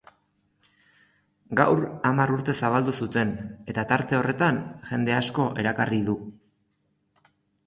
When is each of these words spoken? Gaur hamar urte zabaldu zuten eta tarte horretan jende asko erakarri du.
Gaur 1.59 1.81
hamar 2.09 2.33
urte 2.37 2.55
zabaldu 2.61 2.95
zuten 3.05 3.35
eta 3.75 3.85
tarte 3.93 4.19
horretan 4.21 4.59
jende 4.89 5.17
asko 5.19 5.47
erakarri 5.65 6.01
du. 6.11 6.17